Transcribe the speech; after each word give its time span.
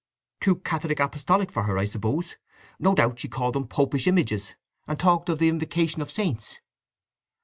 "Too 0.39 0.55
Catholic 0.55 0.99
Apostolic 0.99 1.51
for 1.51 1.61
her, 1.65 1.77
I 1.77 1.85
suppose? 1.85 2.35
No 2.79 2.95
doubt 2.95 3.19
she 3.19 3.27
called 3.27 3.53
them 3.53 3.67
popish 3.67 4.07
images 4.07 4.55
and 4.87 4.99
talked 4.99 5.29
of 5.29 5.37
the 5.37 5.47
invocation 5.47 6.01
of 6.01 6.09
saints." 6.09 6.57